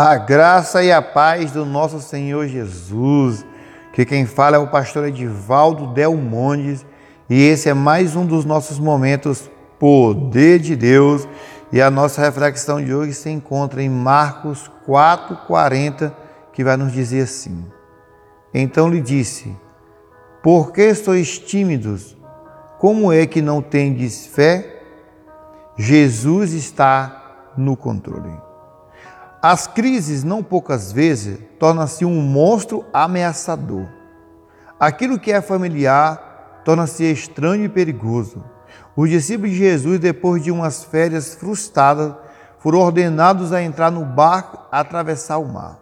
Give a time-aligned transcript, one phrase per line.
[0.00, 3.44] A graça e a paz do nosso Senhor Jesus.
[3.92, 6.86] Que quem fala é o pastor Edivaldo Del Mondes
[7.28, 11.26] e esse é mais um dos nossos momentos Poder de Deus.
[11.72, 16.12] E a nossa reflexão de hoje se encontra em Marcos 4:40,
[16.52, 17.66] que vai nos dizer assim:
[18.54, 19.52] Então lhe disse:
[20.44, 22.16] Por que sois tímidos?
[22.78, 24.80] Como é que não tendes fé?
[25.76, 28.47] Jesus está no controle.
[29.40, 33.86] As crises, não poucas vezes, tornam-se um monstro ameaçador.
[34.80, 38.44] Aquilo que é familiar torna-se estranho e perigoso.
[38.96, 42.14] Os discípulos de Jesus, depois de umas férias frustradas,
[42.58, 45.78] foram ordenados a entrar no barco e atravessar o mar.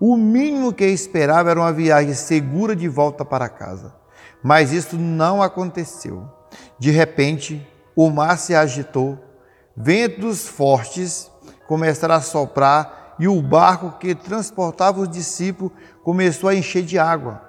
[0.00, 3.94] O mínimo que esperava era uma viagem segura de volta para casa.
[4.42, 6.28] Mas isso não aconteceu.
[6.76, 7.64] De repente,
[7.94, 9.16] o mar se agitou,
[9.76, 11.29] ventos fortes
[11.70, 15.70] começaram a soprar e o barco que transportava os discípulos
[16.02, 17.40] começou a encher de água.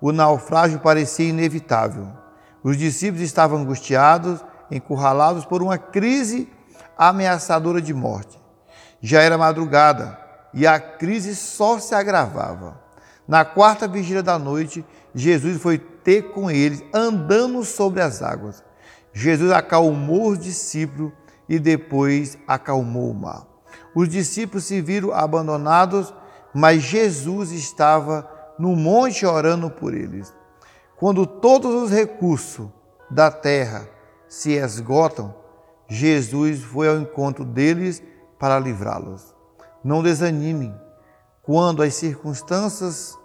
[0.00, 2.06] O naufrágio parecia inevitável.
[2.62, 6.48] Os discípulos estavam angustiados, encurralados por uma crise
[6.96, 8.40] ameaçadora de morte.
[9.00, 10.16] Já era madrugada
[10.52, 12.80] e a crise só se agravava.
[13.26, 18.62] Na quarta vigília da noite, Jesus foi ter com eles, andando sobre as águas.
[19.12, 21.10] Jesus acalmou os discípulos
[21.48, 23.53] e depois acalmou o mar.
[23.94, 26.12] Os discípulos se viram abandonados,
[26.54, 30.32] mas Jesus estava no monte orando por eles.
[30.96, 32.68] Quando todos os recursos
[33.10, 33.88] da terra
[34.28, 35.34] se esgotam,
[35.88, 38.02] Jesus foi ao encontro deles
[38.38, 39.34] para livrá-los.
[39.82, 40.74] Não desanimem
[41.42, 43.16] quando as circunstâncias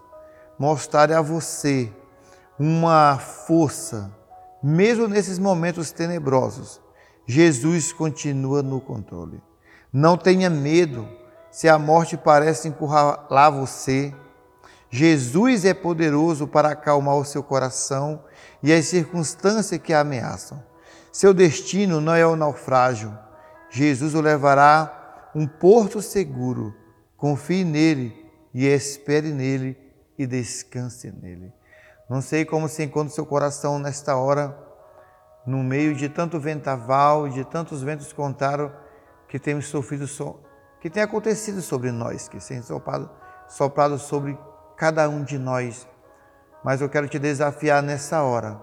[0.58, 1.92] mostrarem a você
[2.60, 4.12] uma força,
[4.62, 6.82] mesmo nesses momentos tenebrosos.
[7.26, 9.42] Jesus continua no controle.
[9.92, 11.08] Não tenha medo
[11.50, 14.14] se a morte parece encurralar você.
[14.90, 18.24] Jesus é poderoso para acalmar o seu coração
[18.62, 20.64] e as circunstâncias que a ameaçam.
[21.12, 23.18] Seu destino não é o naufrágio.
[23.70, 26.74] Jesus o levará um porto seguro.
[27.18, 29.78] Confie nele e espere nele
[30.18, 31.52] e descanse nele.
[32.10, 34.58] Não sei como se encontra o seu coração nesta hora,
[35.46, 38.72] no meio de tanto ventaval, de tantos ventos contrários
[39.30, 40.08] que temos sofrido,
[40.82, 43.10] que tem acontecido sobre nós, que tem soprado,
[43.48, 44.38] soprado sobre
[44.76, 45.88] cada um de nós.
[46.64, 48.60] Mas eu quero te desafiar nessa hora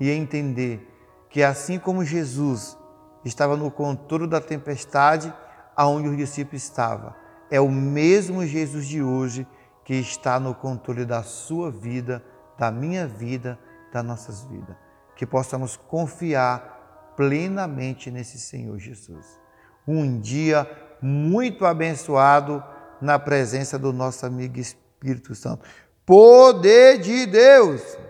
[0.00, 0.88] e entender
[1.28, 2.76] que assim como Jesus
[3.22, 5.32] estava no controle da tempestade,
[5.76, 7.14] aonde os discípulos estavam,
[7.50, 9.46] é o mesmo Jesus de hoje
[9.84, 12.24] que está no controle da sua vida,
[12.58, 13.58] da minha vida,
[13.92, 14.76] das nossas vidas.
[15.14, 19.47] Que possamos confiar plenamente nesse Senhor Jesus
[19.88, 22.62] um dia muito abençoado
[23.00, 25.64] na presença do nosso amigo Espírito Santo.
[26.04, 27.98] Poder de Deus!